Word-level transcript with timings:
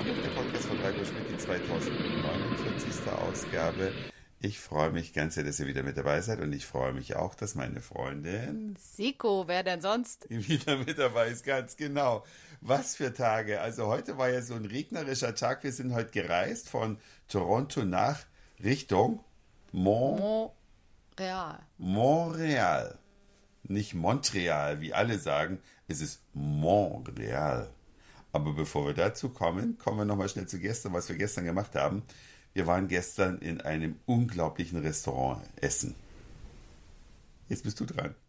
Abend, 0.00 0.24
der 0.24 0.30
Podcast 0.30 0.64
von 0.64 0.82
Heiko 0.82 1.04
Schmidt, 1.04 1.30
die 1.30 1.36
2049. 1.36 3.12
Ausgabe. 3.28 3.92
Ich 4.40 4.58
freue 4.58 4.90
mich 4.90 5.12
ganz 5.12 5.34
sehr, 5.34 5.44
dass 5.44 5.60
ihr 5.60 5.66
wieder 5.66 5.82
mit 5.82 5.98
dabei 5.98 6.22
seid 6.22 6.40
und 6.40 6.54
ich 6.54 6.64
freue 6.64 6.94
mich 6.94 7.16
auch, 7.16 7.34
dass 7.34 7.54
meine 7.54 7.82
Freundin 7.82 8.76
Siko, 8.78 9.46
wer 9.46 9.62
denn 9.62 9.82
sonst? 9.82 10.26
wieder 10.30 10.78
mit 10.78 10.98
dabei 10.98 11.28
ist, 11.28 11.44
ganz 11.44 11.76
genau. 11.76 12.24
Was 12.62 12.96
für 12.96 13.12
Tage. 13.12 13.60
Also 13.60 13.88
heute 13.88 14.16
war 14.16 14.30
ja 14.30 14.40
so 14.40 14.54
ein 14.54 14.64
regnerischer 14.64 15.34
Tag. 15.34 15.64
Wir 15.64 15.72
sind 15.72 15.92
heute 15.92 16.12
gereist 16.12 16.70
von 16.70 16.96
Toronto 17.28 17.84
nach 17.84 18.20
Richtung 18.64 19.22
Mont 19.70 20.54
Montreal. 21.18 21.58
Montreal. 21.76 22.98
Nicht 23.64 23.92
Montreal, 23.92 24.80
wie 24.80 24.94
alle 24.94 25.18
sagen, 25.18 25.58
es 25.88 26.00
ist 26.00 26.22
Montreal. 26.32 27.68
Aber 28.32 28.52
bevor 28.52 28.86
wir 28.86 28.94
dazu 28.94 29.30
kommen, 29.30 29.78
kommen 29.78 29.98
wir 29.98 30.04
nochmal 30.04 30.28
schnell 30.28 30.46
zu 30.46 30.58
gestern, 30.58 30.92
was 30.92 31.08
wir 31.08 31.16
gestern 31.16 31.44
gemacht 31.44 31.74
haben. 31.74 32.02
Wir 32.52 32.66
waren 32.66 32.88
gestern 32.88 33.38
in 33.38 33.60
einem 33.60 33.96
unglaublichen 34.06 34.78
Restaurant 34.78 35.42
essen. 35.56 35.94
Jetzt 37.48 37.64
bist 37.64 37.80
du 37.80 37.86
dran. 37.86 38.14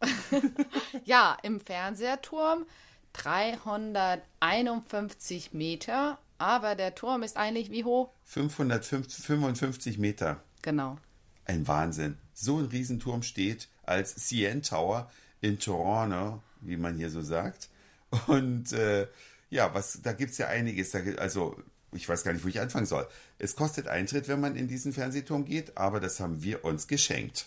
Ja, 1.06 1.38
im 1.42 1.62
Fernsehturm 1.62 2.66
351 3.14 5.54
Meter, 5.54 6.20
aber 6.38 6.76
der 6.76 6.95
Turm 6.95 7.23
ist 7.23 7.38
eigentlich 7.38 7.72
wie 7.72 7.86
hoch? 7.86 8.12
555 8.26 9.98
Meter. 9.98 10.44
Genau. 10.62 10.98
Ein 11.45 11.66
Wahnsinn. 11.68 12.18
So 12.34 12.58
ein 12.58 12.66
Riesenturm 12.66 13.23
steht 13.23 13.70
als 13.84 14.16
CN 14.16 14.64
Tower 14.64 15.09
in 15.40 15.59
Toronto, 15.59 16.44
wie 16.62 16.78
man 16.78 16.95
hier 16.95 17.09
so 17.09 17.22
sagt. 17.22 17.70
Und 18.28 18.73
äh, 18.73 19.08
ja, 19.52 19.71
was, 19.75 19.99
da 20.02 20.13
gibt's 20.13 20.39
ja 20.39 20.47
einiges. 20.47 20.89
Da, 20.91 20.99
also, 21.17 21.55
ich 21.91 22.09
weiß 22.09 22.23
gar 22.23 22.33
nicht, 22.33 22.44
wo 22.44 22.47
ich 22.47 22.59
anfangen 22.59 22.88
soll. 22.88 23.07
Es 23.38 23.55
kostet 23.55 23.88
Eintritt, 23.88 24.27
wenn 24.27 24.39
man 24.39 24.55
in 24.55 24.67
diesen 24.67 24.94
Fernsehturm 24.94 25.45
geht, 25.45 25.77
aber 25.77 25.99
das 25.99 26.19
haben 26.19 26.41
wir 26.41 26.66
uns 26.66 26.88
geschenkt. 26.88 27.45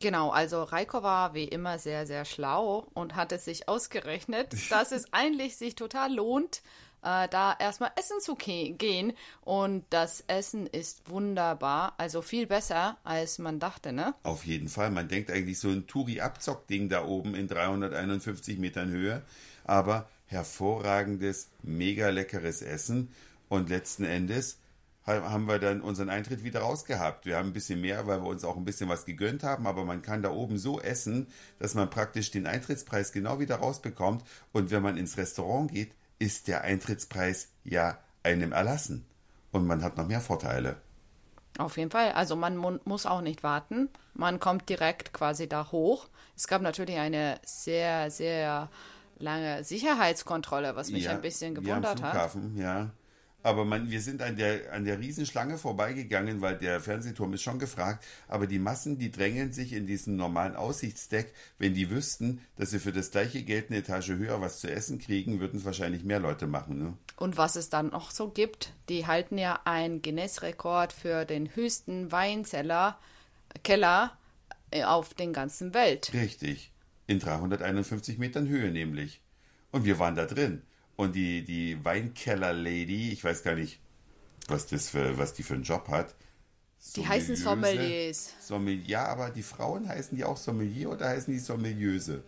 Genau, 0.00 0.30
also 0.30 0.62
Reiko 0.62 1.02
war 1.02 1.34
wie 1.34 1.44
immer 1.44 1.78
sehr, 1.78 2.06
sehr 2.06 2.24
schlau 2.24 2.86
und 2.94 3.16
hat 3.16 3.32
es 3.32 3.44
sich 3.44 3.68
ausgerechnet, 3.68 4.54
dass 4.70 4.92
es 4.92 5.12
eigentlich 5.12 5.56
sich 5.58 5.74
total 5.74 6.14
lohnt, 6.14 6.62
äh, 7.02 7.28
da 7.28 7.54
erstmal 7.58 7.90
essen 7.96 8.18
zu 8.22 8.34
ge- 8.34 8.70
gehen. 8.72 9.12
Und 9.42 9.84
das 9.90 10.24
Essen 10.26 10.66
ist 10.66 11.10
wunderbar, 11.10 11.94
also 11.98 12.22
viel 12.22 12.46
besser, 12.46 12.96
als 13.04 13.38
man 13.38 13.58
dachte, 13.58 13.92
ne? 13.92 14.14
Auf 14.22 14.46
jeden 14.46 14.68
Fall. 14.70 14.90
Man 14.90 15.08
denkt 15.08 15.30
eigentlich 15.30 15.58
so 15.58 15.68
ein 15.68 15.86
Touri-Abzock-Ding 15.86 16.88
da 16.88 17.04
oben 17.04 17.34
in 17.34 17.46
351 17.46 18.58
Metern 18.58 18.88
Höhe. 18.90 19.20
Aber 19.64 20.08
hervorragendes, 20.30 21.50
mega 21.62 22.08
leckeres 22.08 22.62
Essen. 22.62 23.12
Und 23.48 23.68
letzten 23.68 24.04
Endes 24.04 24.58
ha- 25.06 25.28
haben 25.30 25.46
wir 25.46 25.58
dann 25.58 25.80
unseren 25.80 26.08
Eintritt 26.08 26.44
wieder 26.44 26.60
rausgehabt. 26.60 27.26
Wir 27.26 27.36
haben 27.36 27.48
ein 27.48 27.52
bisschen 27.52 27.80
mehr, 27.80 28.06
weil 28.06 28.22
wir 28.22 28.28
uns 28.28 28.44
auch 28.44 28.56
ein 28.56 28.64
bisschen 28.64 28.88
was 28.88 29.04
gegönnt 29.04 29.42
haben. 29.42 29.66
Aber 29.66 29.84
man 29.84 30.02
kann 30.02 30.22
da 30.22 30.30
oben 30.30 30.56
so 30.56 30.80
essen, 30.80 31.26
dass 31.58 31.74
man 31.74 31.90
praktisch 31.90 32.30
den 32.30 32.46
Eintrittspreis 32.46 33.12
genau 33.12 33.40
wieder 33.40 33.56
rausbekommt. 33.56 34.24
Und 34.52 34.70
wenn 34.70 34.82
man 34.82 34.96
ins 34.96 35.16
Restaurant 35.16 35.72
geht, 35.72 35.92
ist 36.20 36.46
der 36.48 36.62
Eintrittspreis 36.62 37.48
ja 37.64 37.98
einem 38.22 38.52
erlassen. 38.52 39.04
Und 39.50 39.66
man 39.66 39.82
hat 39.82 39.96
noch 39.96 40.06
mehr 40.06 40.20
Vorteile. 40.20 40.76
Auf 41.58 41.76
jeden 41.76 41.90
Fall. 41.90 42.12
Also 42.12 42.36
man 42.36 42.56
mu 42.56 42.78
muss 42.84 43.04
auch 43.04 43.20
nicht 43.20 43.42
warten. 43.42 43.88
Man 44.14 44.38
kommt 44.38 44.68
direkt 44.68 45.12
quasi 45.12 45.48
da 45.48 45.72
hoch. 45.72 46.08
Es 46.36 46.46
gab 46.46 46.62
natürlich 46.62 46.98
eine 46.98 47.40
sehr, 47.44 48.12
sehr 48.12 48.70
lange 49.20 49.62
Sicherheitskontrolle, 49.64 50.76
was 50.76 50.90
mich 50.90 51.08
ein 51.08 51.20
bisschen 51.20 51.54
ja, 51.54 51.60
gewundert 51.60 52.02
hat. 52.02 52.12
Flughafen, 52.12 52.56
ja. 52.56 52.90
Aber 53.42 53.64
man, 53.64 53.90
wir 53.90 54.00
sind 54.00 54.20
an 54.20 54.36
der, 54.36 54.72
an 54.72 54.84
der 54.84 54.98
Riesenschlange 54.98 55.56
vorbeigegangen, 55.56 56.40
weil 56.40 56.58
der 56.58 56.80
Fernsehturm 56.80 57.32
ist 57.32 57.42
schon 57.42 57.58
gefragt. 57.58 58.04
Aber 58.28 58.46
die 58.46 58.58
Massen, 58.58 58.98
die 58.98 59.10
drängen 59.10 59.52
sich 59.52 59.72
in 59.72 59.86
diesen 59.86 60.16
normalen 60.16 60.56
Aussichtsdeck. 60.56 61.32
Wenn 61.58 61.72
die 61.72 61.90
wüssten, 61.90 62.42
dass 62.56 62.70
sie 62.70 62.78
für 62.78 62.92
das 62.92 63.10
gleiche 63.10 63.42
Geld 63.42 63.70
eine 63.70 63.78
Etage 63.78 64.10
höher 64.10 64.40
was 64.40 64.60
zu 64.60 64.70
essen 64.70 64.98
kriegen, 64.98 65.40
würden 65.40 65.58
es 65.58 65.64
wahrscheinlich 65.64 66.04
mehr 66.04 66.20
Leute 66.20 66.46
machen. 66.46 66.78
Ne? 66.78 66.94
Und 67.16 67.38
was 67.38 67.56
es 67.56 67.70
dann 67.70 67.88
noch 67.88 68.10
so 68.10 68.28
gibt, 68.28 68.72
die 68.88 69.06
halten 69.06 69.38
ja 69.38 69.60
einen 69.64 70.02
Guinness-Rekord 70.02 70.92
für 70.92 71.24
den 71.24 71.54
höchsten 71.54 72.12
Weinzeller, 72.12 72.98
Keller 73.64 74.16
äh, 74.70 74.84
auf 74.84 75.14
den 75.14 75.32
ganzen 75.32 75.72
Welt. 75.72 76.12
Richtig. 76.12 76.69
In 77.10 77.18
351 77.18 78.18
Metern 78.18 78.46
Höhe 78.46 78.70
nämlich. 78.70 79.20
Und 79.72 79.84
wir 79.84 79.98
waren 79.98 80.14
da 80.14 80.26
drin. 80.26 80.62
Und 80.94 81.16
die, 81.16 81.42
die 81.42 81.84
Weinkeller-Lady, 81.84 83.10
ich 83.10 83.24
weiß 83.24 83.42
gar 83.42 83.56
nicht, 83.56 83.80
was, 84.46 84.68
das 84.68 84.90
für, 84.90 85.18
was 85.18 85.34
die 85.34 85.42
für 85.42 85.54
einen 85.54 85.64
Job 85.64 85.88
hat. 85.88 86.14
Die 86.94 87.04
heißen. 87.04 87.34
Sommeliers. 87.34 88.34
Sommelier, 88.40 88.84
ja, 88.86 89.06
aber 89.06 89.30
die 89.30 89.42
Frauen 89.42 89.88
heißen 89.88 90.16
die 90.16 90.22
auch 90.22 90.36
Sommelier 90.36 90.88
oder 90.88 91.08
heißen 91.08 91.34
die 91.34 91.40
Sommeliöse? 91.40 92.22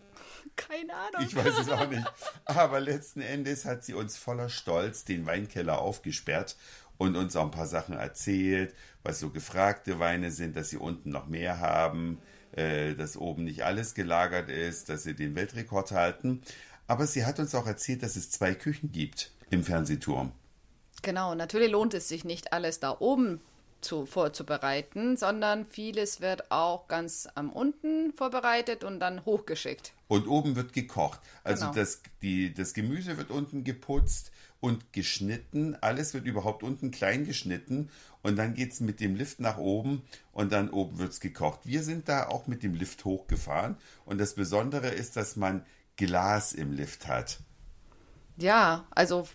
Keine 0.57 0.95
Ahnung. 0.95 1.29
Ich 1.29 1.37
weiß 1.37 1.61
es 1.61 1.69
auch 1.69 1.89
nicht. 1.89 2.05
Aber 2.45 2.81
letzten 2.81 3.21
Endes 3.21 3.65
hat 3.65 3.85
sie 3.85 3.95
uns 3.95 4.17
voller 4.17 4.49
Stolz 4.49 5.05
den 5.05 5.27
Weinkeller 5.27 5.79
aufgesperrt 5.79 6.57
und 6.99 7.15
uns 7.15 7.37
auch 7.37 7.45
ein 7.45 7.51
paar 7.53 7.69
Sachen 7.69 7.95
erzählt, 7.95 8.75
was 9.05 9.21
so 9.21 9.31
gefragte 9.31 10.01
Weine 10.01 10.33
sind, 10.33 10.57
dass 10.57 10.71
sie 10.71 10.77
unten 10.77 11.11
noch 11.11 11.29
mehr 11.29 11.61
haben, 11.61 12.19
dass 12.55 13.17
oben 13.17 13.45
nicht 13.45 13.63
alles 13.65 13.95
gelagert 13.95 14.49
ist, 14.51 14.89
dass 14.89 15.05
sie 15.05 15.15
den 15.15 15.35
Weltrekord 15.35 15.93
halten. 15.93 16.43
Aber 16.87 17.07
sie 17.07 17.25
hat 17.25 17.39
uns 17.39 17.55
auch 17.55 17.67
erzählt, 17.67 18.03
dass 18.03 18.17
es 18.17 18.31
zwei 18.31 18.55
Küchen 18.55 18.93
gibt 18.93 19.31
im 19.51 19.65
Fernsehturm. 19.65 20.33
Genau, 21.03 21.35
natürlich 21.35 21.71
lohnt 21.71 21.95
es 21.95 22.09
sich 22.09 22.25
nicht 22.25 22.53
alles 22.53 22.81
da 22.81 22.97
oben 22.99 23.41
zu, 23.81 24.07
vorzubereiten, 24.07 25.17
sondern 25.17 25.67
vieles 25.67 26.21
wird 26.21 26.51
auch 26.53 26.87
ganz 26.89 27.29
am 27.35 27.51
unten 27.51 28.13
vorbereitet 28.13 28.85
und 28.85 29.01
dann 29.01 29.25
hochgeschickt. 29.25 29.93
Und 30.09 30.29
oben 30.29 30.55
wird 30.55 30.73
gekocht. 30.73 31.21
Also 31.43 31.65
Genau. 31.67 31.75
das, 31.75 32.03
die, 32.23 32.55
das 32.55 32.75
Gemüse 32.75 33.17
wird 33.17 33.31
unten 33.31 33.65
geputzt 33.65 34.31
und 34.63 34.93
geschnitten. 34.93 35.77
Alles 35.81 36.15
wird 36.15 36.25
überhaupt 36.25 36.63
unten 36.63 36.93
klein 36.93 37.27
geschnitten. 37.27 37.91
Und 38.23 38.37
dann 38.37 38.55
geht's 38.55 38.79
mit 38.79 39.01
dem 39.01 39.17
Lift 39.17 39.41
nach 39.41 39.59
oben 39.59 40.03
und 40.31 40.53
dann 40.53 40.71
oben 40.71 40.99
wird's 40.99 41.19
gekocht. 41.19 41.63
Wir 41.65 41.83
sind 41.83 42.09
da 42.09 42.29
auch 42.29 42.47
mit 42.47 42.63
dem 42.63 42.75
Lift 42.75 43.05
hochgefahren. 43.05 43.77
Und 44.05 44.19
das 44.19 44.35
Besondere 44.35 44.89
ist, 44.89 45.17
dass 45.17 45.35
man 45.35 45.67
Glas 45.97 46.53
im 46.53 46.73
Lift 46.73 47.09
hat. 47.09 47.41
Ja, 48.37 48.87
also 48.93 49.27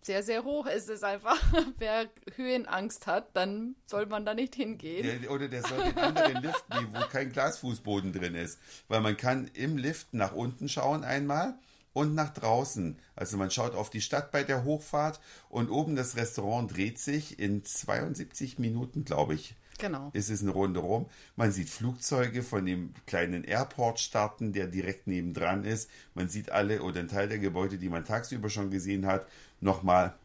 sehr, 0.00 0.22
sehr 0.22 0.44
hoch 0.44 0.64
ist 0.64 0.88
es 0.88 1.02
einfach. 1.02 1.38
Wer 1.78 2.08
Höhenangst 2.36 3.06
hat, 3.06 3.36
dann 3.36 3.76
soll 3.84 4.06
man 4.06 4.24
da 4.24 4.32
nicht 4.32 4.54
hingehen. 4.54 5.20
Der, 5.20 5.30
oder 5.30 5.48
der 5.48 5.62
soll 5.62 5.84
den 5.84 5.98
anderen 5.98 6.42
Lift 6.42 6.64
nehmen, 6.70 6.94
wo 6.94 7.06
kein 7.06 7.30
Glasfußboden 7.30 8.14
drin 8.14 8.34
ist. 8.34 8.58
Weil 8.88 9.02
man 9.02 9.18
kann 9.18 9.50
im 9.52 9.76
Lift 9.76 10.14
nach 10.14 10.32
unten 10.32 10.70
schauen 10.70 11.04
einmal 11.04 11.58
und 11.96 12.14
nach 12.14 12.28
draußen. 12.28 12.98
Also 13.14 13.38
man 13.38 13.50
schaut 13.50 13.74
auf 13.74 13.88
die 13.88 14.02
Stadt 14.02 14.30
bei 14.30 14.44
der 14.44 14.64
Hochfahrt 14.64 15.18
und 15.48 15.70
oben 15.70 15.96
das 15.96 16.14
Restaurant 16.14 16.76
dreht 16.76 16.98
sich 16.98 17.38
in 17.38 17.64
72 17.64 18.58
Minuten, 18.58 19.06
glaube 19.06 19.32
ich. 19.32 19.56
Genau. 19.78 20.10
Ist 20.12 20.28
es 20.28 20.42
eine 20.42 20.50
Runde 20.50 20.80
rum. 20.80 21.06
Man 21.36 21.52
sieht 21.52 21.70
Flugzeuge 21.70 22.42
von 22.42 22.66
dem 22.66 22.92
kleinen 23.06 23.44
Airport 23.44 23.98
starten, 23.98 24.52
der 24.52 24.66
direkt 24.66 25.06
nebendran 25.06 25.64
ist. 25.64 25.88
Man 26.12 26.28
sieht 26.28 26.52
alle 26.52 26.82
oder 26.82 27.00
einen 27.00 27.08
Teil 27.08 27.28
der 27.28 27.38
Gebäude, 27.38 27.78
die 27.78 27.88
man 27.88 28.04
tagsüber 28.04 28.50
schon 28.50 28.70
gesehen 28.70 29.06
hat, 29.06 29.26
nochmal 29.60 30.18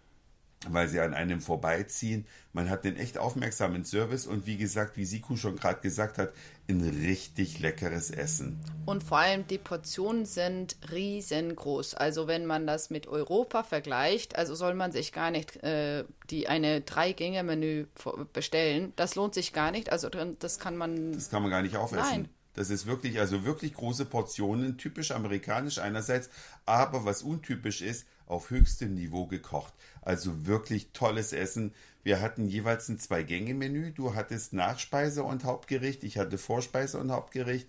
weil 0.67 0.87
sie 0.87 0.99
an 0.99 1.13
einem 1.13 1.41
vorbeiziehen. 1.41 2.25
Man 2.53 2.69
hat 2.69 2.85
einen 2.85 2.97
echt 2.97 3.17
aufmerksamen 3.17 3.85
Service 3.85 4.27
und 4.27 4.45
wie 4.45 4.57
gesagt, 4.57 4.97
wie 4.97 5.05
Siku 5.05 5.35
schon 5.35 5.55
gerade 5.55 5.81
gesagt 5.81 6.17
hat, 6.17 6.33
ein 6.69 6.81
richtig 6.81 7.59
leckeres 7.59 8.11
Essen. 8.11 8.59
Und 8.85 9.03
vor 9.03 9.19
allem 9.19 9.47
die 9.47 9.57
Portionen 9.57 10.25
sind 10.25 10.77
riesengroß. 10.91 11.95
Also 11.95 12.27
wenn 12.27 12.45
man 12.45 12.67
das 12.67 12.89
mit 12.89 13.07
Europa 13.07 13.63
vergleicht, 13.63 14.35
also 14.35 14.53
soll 14.53 14.75
man 14.75 14.91
sich 14.91 15.11
gar 15.13 15.31
nicht 15.31 15.63
äh, 15.63 16.03
die 16.29 16.47
eine 16.47 16.81
Drei-Gänge-Menü 16.81 17.87
bestellen. 18.33 18.93
Das 18.95 19.15
lohnt 19.15 19.33
sich 19.33 19.53
gar 19.53 19.71
nicht. 19.71 19.91
Also 19.91 20.09
das 20.09 20.59
kann 20.59 20.77
man. 20.77 21.13
Das 21.13 21.29
kann 21.29 21.41
man 21.41 21.51
gar 21.51 21.61
nicht 21.61 21.77
aufessen. 21.77 22.03
Nein. 22.09 22.29
Das 22.53 22.69
ist 22.69 22.85
wirklich, 22.85 23.17
also 23.19 23.45
wirklich 23.45 23.73
große 23.73 24.05
Portionen, 24.05 24.77
typisch 24.77 25.11
amerikanisch 25.11 25.79
einerseits, 25.79 26.29
aber 26.65 27.05
was 27.05 27.23
untypisch 27.23 27.81
ist, 27.81 28.05
auf 28.31 28.49
höchstem 28.49 28.95
Niveau 28.95 29.27
gekocht. 29.27 29.73
Also 30.01 30.47
wirklich 30.47 30.91
tolles 30.93 31.33
Essen. 31.33 31.73
Wir 32.03 32.21
hatten 32.21 32.47
jeweils 32.47 32.89
ein 32.89 32.97
Zwei-Gänge-Menü. 32.97 33.91
Du 33.91 34.15
hattest 34.15 34.53
Nachspeise 34.53 35.23
und 35.23 35.43
Hauptgericht, 35.43 36.03
ich 36.03 36.17
hatte 36.17 36.37
Vorspeise 36.37 36.97
und 36.97 37.11
Hauptgericht 37.11 37.67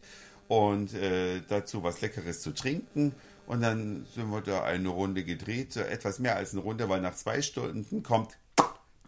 und 0.49 0.95
äh, 0.95 1.43
dazu 1.49 1.83
was 1.83 2.01
Leckeres 2.01 2.41
zu 2.41 2.53
trinken. 2.53 3.15
Und 3.47 3.61
dann 3.61 4.07
sind 4.15 4.31
wir 4.31 4.41
da 4.41 4.63
eine 4.63 4.89
Runde 4.89 5.25
gedreht, 5.25 5.73
so 5.73 5.81
etwas 5.81 6.19
mehr 6.19 6.37
als 6.37 6.53
eine 6.53 6.63
Runde, 6.63 6.89
weil 6.89 7.01
nach 7.01 7.17
zwei 7.17 7.43
Stunden 7.43 8.03
kommt 8.03 8.39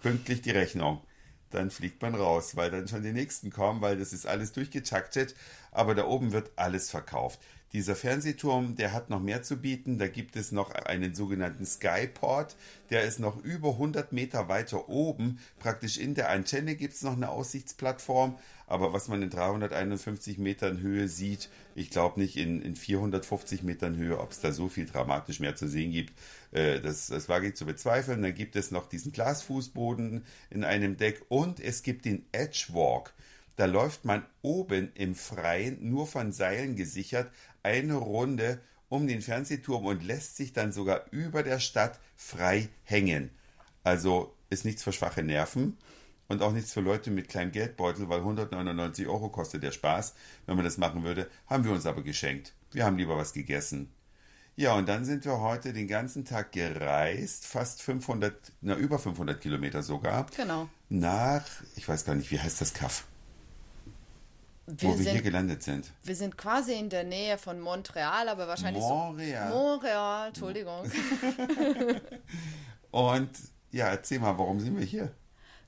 pünktlich 0.02 0.42
die 0.42 0.50
Rechnung. 0.50 1.00
Dann 1.50 1.70
fliegt 1.70 2.02
man 2.02 2.16
raus, 2.16 2.56
weil 2.56 2.70
dann 2.70 2.88
schon 2.88 3.04
die 3.04 3.12
nächsten 3.12 3.50
kommen, 3.50 3.80
weil 3.80 3.96
das 3.96 4.12
ist 4.12 4.26
alles 4.26 4.52
durchgetaktet. 4.52 5.36
Aber 5.70 5.94
da 5.94 6.04
oben 6.04 6.32
wird 6.32 6.50
alles 6.56 6.90
verkauft. 6.90 7.38
Dieser 7.74 7.96
Fernsehturm, 7.96 8.76
der 8.76 8.92
hat 8.92 9.10
noch 9.10 9.20
mehr 9.20 9.42
zu 9.42 9.56
bieten. 9.56 9.98
Da 9.98 10.06
gibt 10.06 10.36
es 10.36 10.52
noch 10.52 10.70
einen 10.70 11.16
sogenannten 11.16 11.66
Skyport. 11.66 12.54
Der 12.90 13.02
ist 13.02 13.18
noch 13.18 13.42
über 13.42 13.70
100 13.70 14.12
Meter 14.12 14.48
weiter 14.48 14.88
oben. 14.88 15.40
Praktisch 15.58 15.98
in 15.98 16.14
der 16.14 16.30
Antenne 16.30 16.76
gibt 16.76 16.94
es 16.94 17.02
noch 17.02 17.14
eine 17.14 17.30
Aussichtsplattform. 17.30 18.38
Aber 18.68 18.92
was 18.92 19.08
man 19.08 19.22
in 19.22 19.30
351 19.30 20.38
Metern 20.38 20.78
Höhe 20.78 21.08
sieht, 21.08 21.50
ich 21.74 21.90
glaube 21.90 22.20
nicht 22.20 22.36
in, 22.36 22.62
in 22.62 22.76
450 22.76 23.64
Metern 23.64 23.96
Höhe, 23.96 24.20
ob 24.20 24.30
es 24.30 24.40
da 24.40 24.52
so 24.52 24.68
viel 24.68 24.86
dramatisch 24.86 25.40
mehr 25.40 25.56
zu 25.56 25.66
sehen 25.66 25.90
gibt, 25.90 26.12
äh, 26.52 26.80
das, 26.80 27.08
das 27.08 27.28
wage 27.28 27.48
ich 27.48 27.56
zu 27.56 27.66
bezweifeln. 27.66 28.22
Dann 28.22 28.36
gibt 28.36 28.54
es 28.54 28.70
noch 28.70 28.88
diesen 28.88 29.10
Glasfußboden 29.10 30.24
in 30.48 30.62
einem 30.62 30.96
Deck 30.96 31.22
und 31.28 31.58
es 31.58 31.82
gibt 31.82 32.04
den 32.04 32.24
Edgewalk. 32.30 33.12
Da 33.56 33.66
läuft 33.66 34.04
man 34.04 34.26
oben 34.42 34.90
im 34.94 35.14
Freien, 35.14 35.78
nur 35.88 36.08
von 36.08 36.32
Seilen 36.32 36.74
gesichert, 36.74 37.30
eine 37.64 37.94
Runde 37.94 38.60
um 38.88 39.06
den 39.06 39.22
Fernsehturm 39.22 39.86
und 39.86 40.04
lässt 40.04 40.36
sich 40.36 40.52
dann 40.52 40.72
sogar 40.72 41.06
über 41.10 41.42
der 41.42 41.58
Stadt 41.58 41.98
frei 42.16 42.68
hängen. 42.84 43.30
Also 43.82 44.34
ist 44.50 44.64
nichts 44.64 44.84
für 44.84 44.92
schwache 44.92 45.22
Nerven 45.22 45.76
und 46.28 46.42
auch 46.42 46.52
nichts 46.52 46.72
für 46.72 46.80
Leute 46.80 47.10
mit 47.10 47.28
kleinem 47.28 47.52
Geldbeutel, 47.52 48.08
weil 48.08 48.20
199 48.20 49.06
Euro 49.08 49.28
kostet 49.30 49.62
der 49.62 49.72
Spaß. 49.72 50.14
Wenn 50.46 50.56
man 50.56 50.64
das 50.64 50.78
machen 50.78 51.02
würde, 51.02 51.28
haben 51.46 51.64
wir 51.64 51.72
uns 51.72 51.86
aber 51.86 52.02
geschenkt. 52.02 52.54
Wir 52.70 52.84
haben 52.84 52.96
lieber 52.96 53.16
was 53.16 53.32
gegessen. 53.32 53.92
Ja, 54.56 54.74
und 54.74 54.88
dann 54.88 55.04
sind 55.04 55.24
wir 55.24 55.40
heute 55.40 55.72
den 55.72 55.88
ganzen 55.88 56.24
Tag 56.24 56.52
gereist, 56.52 57.44
fast 57.44 57.82
500, 57.82 58.52
na 58.60 58.76
über 58.76 59.00
500 59.00 59.40
Kilometer 59.40 59.82
sogar. 59.82 60.26
Genau. 60.36 60.68
Nach, 60.88 61.44
ich 61.74 61.88
weiß 61.88 62.04
gar 62.04 62.14
nicht, 62.14 62.30
wie 62.30 62.38
heißt 62.38 62.60
das 62.60 62.72
Kaff? 62.72 63.04
Wir 64.66 64.88
wo 64.88 64.96
wir 64.96 65.04
sind, 65.04 65.12
hier 65.12 65.22
gelandet 65.22 65.62
sind. 65.62 65.92
wir 66.02 66.16
sind 66.16 66.38
quasi 66.38 66.72
in 66.72 66.88
der 66.88 67.04
Nähe 67.04 67.36
von 67.36 67.60
Montreal, 67.60 68.28
aber 68.28 68.48
wahrscheinlich 68.48 68.82
Montreal. 68.82 69.52
so. 69.52 69.54
Montreal, 69.58 70.28
Entschuldigung. 70.28 70.90
Und 72.90 73.30
ja, 73.70 73.88
erzähl 73.88 74.20
mal, 74.20 74.38
warum 74.38 74.60
sind 74.60 74.78
wir 74.78 74.86
hier? 74.86 75.12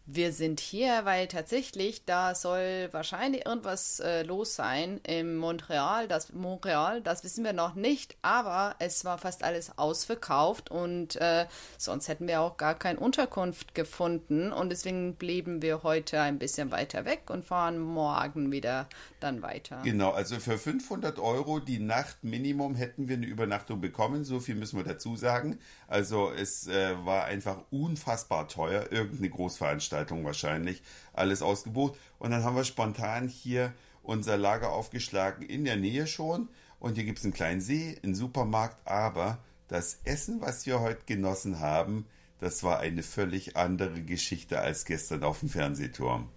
Wir 0.09 0.33
sind 0.33 0.61
hier, 0.61 1.05
weil 1.05 1.27
tatsächlich 1.27 2.05
da 2.05 2.37
soll 2.37 2.89
wahrscheinlich 2.93 3.45
irgendwas 3.45 3.99
äh, 3.99 4.23
los 4.23 4.55
sein 4.55 5.01
im 5.03 5.37
Montreal. 5.37 6.07
Das 6.07 6.33
Montreal, 6.33 7.03
das 7.03 7.25
wissen 7.25 7.43
wir 7.43 7.53
noch 7.53 7.75
nicht, 7.75 8.17
aber 8.23 8.77
es 8.79 9.05
war 9.05 9.19
fast 9.19 9.43
alles 9.43 9.77
ausverkauft 9.79 10.71
und 10.71 11.17
äh, 11.17 11.47
sonst 11.77 12.07
hätten 12.07 12.29
wir 12.29 12.41
auch 12.41 12.57
gar 12.57 12.77
keine 12.77 13.01
Unterkunft 13.01 13.75
gefunden 13.75 14.53
und 14.53 14.69
deswegen 14.69 15.17
blieben 15.17 15.61
wir 15.61 15.83
heute 15.83 16.21
ein 16.21 16.39
bisschen 16.39 16.71
weiter 16.71 17.05
weg 17.05 17.23
und 17.29 17.45
fahren 17.45 17.81
morgen 17.81 18.53
wieder 18.53 18.89
dann 19.19 19.43
weiter. 19.43 19.81
Genau, 19.83 20.13
also 20.13 20.39
für 20.39 20.57
500 20.57 21.19
Euro 21.19 21.59
die 21.59 21.81
Nacht 21.81 22.23
Minimum 22.23 22.77
hätten 22.77 23.09
wir 23.09 23.17
eine 23.17 23.27
Übernachtung 23.27 23.81
bekommen. 23.81 24.25
So 24.25 24.39
viel 24.39 24.55
müssen 24.55 24.77
wir 24.77 24.85
dazu 24.85 25.17
sagen. 25.17 25.59
Also 25.89 26.31
es 26.31 26.69
äh, 26.69 26.95
war 27.05 27.25
einfach 27.25 27.65
unfassbar 27.71 28.47
teuer. 28.47 28.93
Irgendeine 28.93 29.31
Großveranstaltung 29.31 29.96
wahrscheinlich. 30.25 30.83
Alles 31.13 31.43
ausgebucht. 31.43 31.99
Und 32.19 32.31
dann 32.31 32.45
haben 32.45 32.57
wir 32.57 32.65
spontan 32.65 33.29
hier 33.29 33.73
unser 34.03 34.37
Lager 34.37 34.73
aufgeschlagen 34.73 35.45
in 35.45 35.65
der 35.65 35.77
Nähe 35.77 36.07
schon. 36.07 36.49
Und 36.79 36.95
hier 36.95 37.05
gibt 37.05 37.19
es 37.19 37.25
einen 37.25 37.35
kleinen 37.35 37.61
See, 37.61 37.99
einen 38.03 38.15
Supermarkt. 38.15 38.77
Aber 38.87 39.39
das 39.69 40.01
Essen, 40.05 40.41
was 40.41 40.67
wir 40.67 40.81
heute 40.81 41.05
genossen 41.07 41.61
haben, 41.61 42.07
das 42.39 42.63
war 42.63 42.81
eine 42.81 43.03
völlig 43.03 43.57
andere 43.57 44.03
Geschichte 44.03 44.61
als 44.61 44.85
gestern 44.85 45.25
auf 45.25 45.41
dem 45.41 45.49
Fernsehturm. 45.49 46.29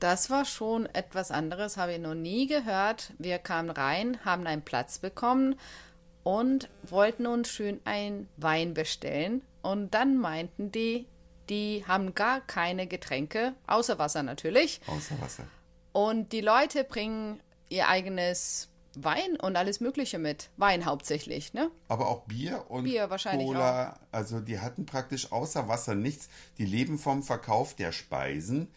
Das 0.00 0.28
war 0.30 0.44
schon 0.44 0.86
etwas 0.86 1.30
anderes, 1.30 1.76
habe 1.76 1.94
ich 1.94 1.98
noch 1.98 2.14
nie 2.14 2.46
gehört. 2.46 3.12
Wir 3.18 3.38
kamen 3.38 3.70
rein, 3.70 4.18
haben 4.24 4.46
einen 4.46 4.62
Platz 4.62 4.98
bekommen 4.98 5.56
und 6.24 6.68
wollten 6.82 7.26
uns 7.26 7.48
schön 7.48 7.80
einen 7.84 8.28
Wein 8.36 8.74
bestellen. 8.74 9.42
Und 9.62 9.94
dann 9.94 10.18
meinten 10.18 10.72
die, 10.72 11.06
die 11.48 11.84
haben 11.86 12.14
gar 12.14 12.40
keine 12.40 12.86
Getränke, 12.86 13.54
außer 13.66 13.98
Wasser 13.98 14.22
natürlich. 14.22 14.80
Außer 14.86 15.20
Wasser. 15.20 15.44
Und 15.92 16.32
die 16.32 16.40
Leute 16.40 16.84
bringen 16.84 17.40
ihr 17.68 17.88
eigenes 17.88 18.68
Wein 18.96 19.36
und 19.40 19.56
alles 19.56 19.80
Mögliche 19.80 20.18
mit. 20.18 20.50
Wein 20.56 20.84
hauptsächlich, 20.84 21.52
ne? 21.52 21.70
Aber 21.88 22.08
auch 22.08 22.24
Bier 22.26 22.64
und 22.68 22.84
Bier 22.84 23.10
wahrscheinlich 23.10 23.46
Cola. 23.46 23.98
Also 24.12 24.40
die 24.40 24.60
hatten 24.60 24.86
praktisch 24.86 25.32
außer 25.32 25.68
Wasser 25.68 25.94
nichts. 25.94 26.28
Die 26.58 26.64
leben 26.64 26.98
vom 26.98 27.22
Verkauf 27.22 27.74
der 27.74 27.92
Speisen. 27.92 28.68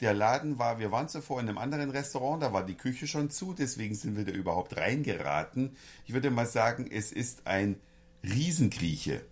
Der 0.00 0.12
Laden 0.12 0.58
war, 0.58 0.78
wir 0.78 0.92
waren 0.92 1.08
zuvor 1.08 1.40
in 1.40 1.48
einem 1.48 1.56
anderen 1.56 1.90
Restaurant, 1.90 2.42
da 2.42 2.52
war 2.52 2.66
die 2.66 2.74
Küche 2.74 3.06
schon 3.06 3.30
zu, 3.30 3.54
deswegen 3.54 3.94
sind 3.94 4.16
wir 4.16 4.26
da 4.26 4.32
überhaupt 4.32 4.76
reingeraten. 4.76 5.74
Ich 6.04 6.12
würde 6.12 6.30
mal 6.30 6.46
sagen, 6.46 6.86
es 6.90 7.12
ist 7.12 7.46
ein 7.46 7.80
Riesengrieche. 8.22 9.24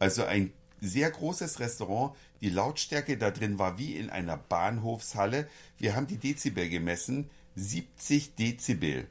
Also 0.00 0.24
ein 0.24 0.52
sehr 0.80 1.10
großes 1.10 1.60
Restaurant. 1.60 2.14
Die 2.40 2.50
Lautstärke 2.50 3.16
da 3.16 3.30
drin 3.30 3.58
war 3.58 3.78
wie 3.78 3.96
in 3.96 4.10
einer 4.10 4.36
Bahnhofshalle. 4.36 5.48
Wir 5.78 5.96
haben 5.96 6.06
die 6.06 6.18
Dezibel 6.18 6.68
gemessen. 6.68 7.30
70 7.56 8.34
Dezibel. 8.34 9.06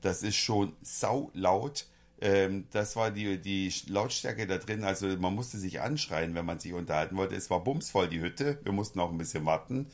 Das 0.00 0.22
ist 0.22 0.36
schon 0.36 0.72
saulaut. 0.82 1.86
Ähm, 2.20 2.66
das 2.70 2.96
war 2.96 3.10
die, 3.10 3.38
die 3.40 3.72
Lautstärke 3.88 4.46
da 4.46 4.58
drin. 4.58 4.84
Also 4.84 5.08
man 5.18 5.34
musste 5.34 5.58
sich 5.58 5.80
anschreien, 5.80 6.34
wenn 6.34 6.46
man 6.46 6.58
sich 6.58 6.72
unterhalten 6.72 7.16
wollte. 7.16 7.34
Es 7.34 7.50
war 7.50 7.62
bumsvoll, 7.62 8.08
die 8.08 8.20
Hütte. 8.20 8.58
Wir 8.62 8.72
mussten 8.72 9.00
auch 9.00 9.10
ein 9.10 9.18
bisschen 9.18 9.44
warten. 9.46 9.86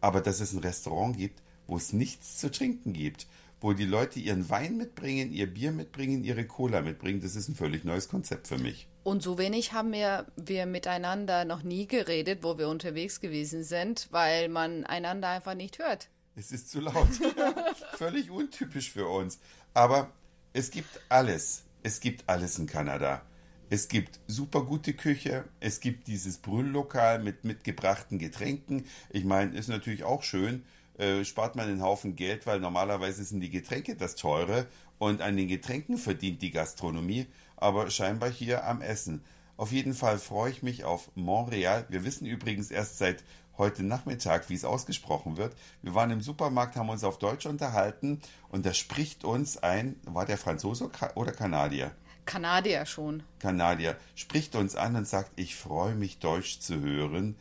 Aber 0.00 0.20
dass 0.20 0.40
es 0.40 0.52
ein 0.52 0.60
Restaurant 0.60 1.16
gibt, 1.16 1.42
wo 1.66 1.76
es 1.76 1.92
nichts 1.92 2.38
zu 2.38 2.50
trinken 2.50 2.92
gibt, 2.92 3.26
wo 3.60 3.72
die 3.72 3.84
Leute 3.84 4.20
ihren 4.20 4.48
Wein 4.50 4.76
mitbringen, 4.76 5.32
ihr 5.32 5.52
Bier 5.52 5.72
mitbringen, 5.72 6.24
ihre 6.24 6.46
Cola 6.46 6.82
mitbringen, 6.82 7.20
das 7.20 7.34
ist 7.34 7.48
ein 7.48 7.54
völlig 7.54 7.84
neues 7.84 8.08
Konzept 8.08 8.46
für 8.48 8.58
mich. 8.58 8.88
Und 9.06 9.22
so 9.22 9.38
wenig 9.38 9.72
haben 9.72 9.92
wir, 9.92 10.26
wir 10.34 10.66
miteinander 10.66 11.44
noch 11.44 11.62
nie 11.62 11.86
geredet, 11.86 12.40
wo 12.42 12.58
wir 12.58 12.68
unterwegs 12.68 13.20
gewesen 13.20 13.62
sind, 13.62 14.08
weil 14.10 14.48
man 14.48 14.82
einander 14.82 15.28
einfach 15.28 15.54
nicht 15.54 15.78
hört. 15.78 16.08
Es 16.34 16.50
ist 16.50 16.72
zu 16.72 16.80
laut. 16.80 17.06
völlig 17.98 18.32
untypisch 18.32 18.90
für 18.90 19.06
uns. 19.06 19.38
Aber 19.74 20.10
es 20.52 20.72
gibt 20.72 20.88
alles. 21.08 21.62
Es 21.84 22.00
gibt 22.00 22.28
alles 22.28 22.58
in 22.58 22.66
Kanada. 22.66 23.22
Es 23.70 23.86
gibt 23.86 24.18
super 24.26 24.64
gute 24.64 24.92
Küche. 24.92 25.44
Es 25.60 25.78
gibt 25.78 26.08
dieses 26.08 26.38
Brülllokal 26.38 27.22
mit 27.22 27.44
mitgebrachten 27.44 28.18
Getränken. 28.18 28.86
Ich 29.10 29.24
meine, 29.24 29.56
ist 29.56 29.68
natürlich 29.68 30.02
auch 30.02 30.24
schön. 30.24 30.64
Äh, 30.98 31.24
spart 31.24 31.54
man 31.54 31.68
einen 31.68 31.82
Haufen 31.82 32.16
Geld, 32.16 32.44
weil 32.44 32.58
normalerweise 32.58 33.22
sind 33.22 33.38
die 33.38 33.50
Getränke 33.50 33.94
das 33.94 34.16
teure 34.16 34.66
und 34.98 35.20
an 35.20 35.36
den 35.36 35.48
Getränken 35.48 35.98
verdient 35.98 36.42
die 36.42 36.50
Gastronomie, 36.50 37.26
aber 37.56 37.90
scheinbar 37.90 38.30
hier 38.30 38.66
am 38.66 38.82
Essen. 38.82 39.24
Auf 39.56 39.72
jeden 39.72 39.94
Fall 39.94 40.18
freue 40.18 40.50
ich 40.50 40.62
mich 40.62 40.84
auf 40.84 41.10
Montreal. 41.14 41.86
Wir 41.88 42.04
wissen 42.04 42.26
übrigens 42.26 42.70
erst 42.70 42.98
seit 42.98 43.24
heute 43.58 43.82
Nachmittag, 43.82 44.48
wie 44.50 44.54
es 44.54 44.64
ausgesprochen 44.64 45.36
wird. 45.36 45.56
Wir 45.82 45.94
waren 45.94 46.10
im 46.10 46.20
Supermarkt, 46.20 46.76
haben 46.76 46.90
uns 46.90 47.04
auf 47.04 47.18
Deutsch 47.18 47.46
unterhalten 47.46 48.20
und 48.50 48.66
da 48.66 48.74
spricht 48.74 49.24
uns 49.24 49.56
ein, 49.56 49.96
war 50.04 50.26
der 50.26 50.38
Franzose 50.38 50.90
oder 51.14 51.32
Kanadier? 51.32 51.92
Kanadier 52.26 52.84
schon. 52.86 53.22
Kanadier 53.38 53.96
spricht 54.14 54.56
uns 54.56 54.76
an 54.76 54.96
und 54.96 55.08
sagt, 55.08 55.30
ich 55.36 55.56
freue 55.56 55.94
mich, 55.94 56.18
Deutsch 56.18 56.58
zu 56.58 56.80
hören. 56.80 57.36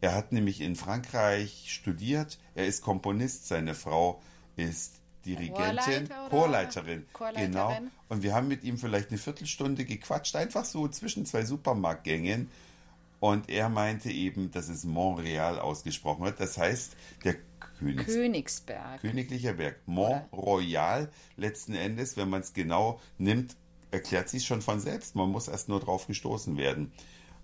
Er 0.00 0.14
hat 0.14 0.32
nämlich 0.32 0.62
in 0.62 0.76
Frankreich 0.76 1.66
studiert, 1.68 2.38
er 2.54 2.66
ist 2.66 2.82
Komponist, 2.82 3.46
seine 3.46 3.74
Frau 3.74 4.20
ist 4.56 4.94
Dirigentin, 5.24 6.08
Chorleiter 6.08 6.28
Chorleiterin. 6.30 7.06
Chorleiterin. 7.12 7.52
Genau. 7.52 7.76
Und 8.08 8.22
wir 8.22 8.34
haben 8.34 8.48
mit 8.48 8.64
ihm 8.64 8.78
vielleicht 8.78 9.10
eine 9.10 9.18
Viertelstunde 9.18 9.84
gequatscht, 9.84 10.36
einfach 10.36 10.64
so 10.64 10.88
zwischen 10.88 11.26
zwei 11.26 11.44
Supermarktgängen. 11.44 12.50
Und 13.20 13.50
er 13.50 13.68
meinte 13.68 14.10
eben, 14.10 14.50
dass 14.50 14.68
es 14.68 14.84
Montreal 14.84 15.58
ausgesprochen 15.58 16.24
wird. 16.24 16.40
Das 16.40 16.56
heißt, 16.56 16.96
der 17.24 17.36
Königs 17.78 18.06
Königsberg. 18.06 19.00
Königlicher 19.00 19.52
Berg. 19.52 19.76
Mont 19.86 20.22
Royal, 20.32 21.10
letzten 21.36 21.74
Endes, 21.74 22.16
wenn 22.16 22.30
man 22.30 22.40
es 22.40 22.54
genau 22.54 22.98
nimmt, 23.18 23.56
erklärt 23.90 24.30
sich 24.30 24.46
schon 24.46 24.62
von 24.62 24.80
selbst. 24.80 25.16
Man 25.16 25.30
muss 25.30 25.48
erst 25.48 25.68
nur 25.68 25.80
drauf 25.80 26.06
gestoßen 26.06 26.56
werden. 26.56 26.92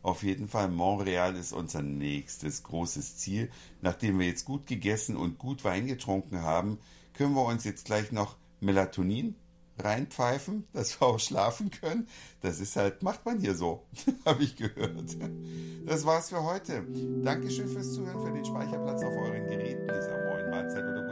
Auf 0.02 0.22
jeden 0.22 0.48
Fall, 0.48 0.68
Montreal 0.68 1.34
ist 1.36 1.52
unser 1.52 1.82
nächstes 1.82 2.62
großes 2.62 3.16
Ziel. 3.16 3.50
Nachdem 3.82 4.18
wir 4.18 4.26
jetzt 4.26 4.44
gut 4.44 4.66
gegessen 4.66 5.16
und 5.16 5.36
gut 5.36 5.64
Wein 5.64 5.86
getrunken 5.86 6.42
haben, 6.42 6.78
können 7.16 7.34
wir 7.34 7.44
uns 7.44 7.64
jetzt 7.64 7.86
gleich 7.86 8.12
noch 8.12 8.36
Melatonin 8.60 9.34
reinpfeifen, 9.78 10.66
dass 10.72 11.00
wir 11.00 11.06
auch 11.06 11.20
schlafen 11.20 11.70
können. 11.70 12.08
Das 12.40 12.60
ist 12.60 12.76
halt, 12.76 13.02
macht 13.02 13.24
man 13.24 13.38
hier 13.38 13.54
so, 13.54 13.84
habe 14.24 14.42
ich 14.42 14.56
gehört. 14.56 15.16
Das 15.84 16.04
war's 16.04 16.30
für 16.30 16.42
heute. 16.42 16.84
Dankeschön 17.22 17.68
fürs 17.68 17.92
Zuhören, 17.92 18.24
für 18.24 18.32
den 18.32 18.44
Speicherplatz 18.44 19.02
auf 19.02 19.16
euren 19.16 19.46
Geräten 19.46 19.86
dieser 19.86 20.24
Moin 20.30 20.50
Mahlzeit 20.50 20.84
oder 20.84 21.05